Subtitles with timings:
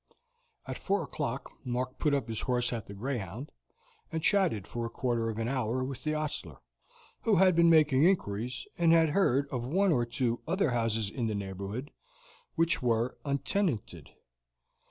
[0.67, 3.51] At four o'clock Mark put up his horse at the Greyhound,
[4.11, 6.57] and chatted for a quarter of an hour with the ostler,
[7.21, 11.27] who had been making inquiries, and had heard of one or two other houses in
[11.27, 11.91] the neighborhood
[12.55, 14.09] which were untenanted.